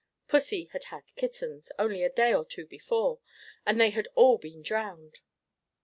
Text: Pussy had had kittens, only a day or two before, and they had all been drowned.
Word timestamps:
Pussy 0.27 0.65
had 0.73 0.85
had 0.85 1.13
kittens, 1.15 1.71
only 1.77 2.01
a 2.01 2.09
day 2.09 2.33
or 2.33 2.43
two 2.43 2.65
before, 2.65 3.19
and 3.67 3.79
they 3.79 3.91
had 3.91 4.07
all 4.15 4.39
been 4.39 4.63
drowned. 4.63 5.19